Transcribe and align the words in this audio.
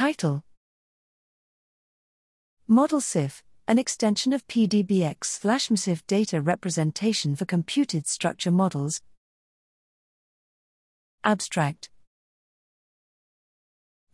Title 0.00 0.42
ModelCIF, 2.66 3.42
an 3.68 3.78
extension 3.78 4.32
of 4.32 4.46
PDBX 4.46 5.24
slash 5.24 5.68
mmCIF 5.68 6.06
data 6.06 6.40
representation 6.40 7.36
for 7.36 7.44
computed 7.44 8.06
structure 8.06 8.50
models. 8.50 9.02
Abstract 11.22 11.90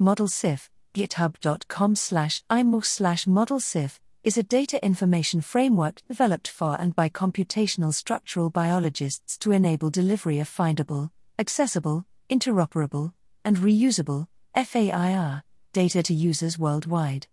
ModelCIF, 0.01 0.71
github.com 0.93 1.95
slash 1.95 2.43
imor 2.51 2.85
slash 2.85 3.27
ModelCIF, 3.27 4.01
is 4.25 4.37
a 4.37 4.43
data 4.43 4.85
information 4.85 5.41
framework 5.41 6.03
developed 6.09 6.49
for 6.49 6.75
and 6.81 6.97
by 6.97 7.09
computational 7.09 7.95
structural 7.95 8.51
biologists 8.51 9.39
to 9.39 9.53
enable 9.53 9.91
delivery 9.91 10.41
of 10.41 10.49
findable, 10.49 11.11
accessible, 11.39 12.05
interoperable, 12.29 13.13
and 13.45 13.59
reusable 13.59 14.27
FAIR 14.57 15.45
data 15.77 16.03
to 16.03 16.15
users 16.15 16.59
worldwide. 16.59 17.27